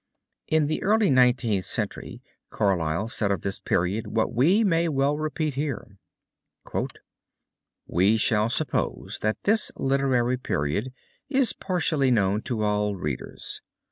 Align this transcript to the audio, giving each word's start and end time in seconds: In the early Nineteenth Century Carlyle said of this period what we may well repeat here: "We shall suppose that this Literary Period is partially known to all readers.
In 0.47 0.65
the 0.65 0.81
early 0.81 1.11
Nineteenth 1.11 1.65
Century 1.65 2.23
Carlyle 2.49 3.07
said 3.07 3.29
of 3.29 3.41
this 3.41 3.59
period 3.59 4.07
what 4.07 4.33
we 4.33 4.63
may 4.63 4.89
well 4.89 5.15
repeat 5.15 5.53
here: 5.53 5.99
"We 7.85 8.17
shall 8.17 8.49
suppose 8.49 9.19
that 9.21 9.43
this 9.43 9.71
Literary 9.75 10.37
Period 10.37 10.91
is 11.29 11.53
partially 11.53 12.09
known 12.09 12.41
to 12.49 12.63
all 12.63 12.95
readers. 12.95 13.61